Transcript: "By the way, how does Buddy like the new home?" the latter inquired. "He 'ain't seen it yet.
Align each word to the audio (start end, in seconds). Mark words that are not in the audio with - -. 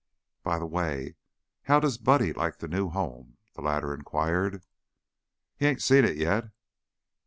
"By 0.41 0.57
the 0.57 0.65
way, 0.65 1.13
how 1.65 1.79
does 1.79 1.99
Buddy 1.99 2.33
like 2.33 2.57
the 2.57 2.67
new 2.67 2.89
home?" 2.89 3.37
the 3.53 3.61
latter 3.61 3.93
inquired. 3.93 4.63
"He 5.55 5.67
'ain't 5.67 5.83
seen 5.83 6.05
it 6.05 6.17
yet. 6.17 6.45